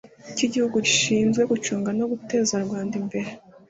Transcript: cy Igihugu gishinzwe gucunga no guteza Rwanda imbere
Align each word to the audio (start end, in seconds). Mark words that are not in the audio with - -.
cy 0.35 0.43
Igihugu 0.47 0.75
gishinzwe 0.87 1.41
gucunga 1.51 1.89
no 1.99 2.05
guteza 2.11 2.53
Rwanda 2.65 2.93
imbere 3.01 3.29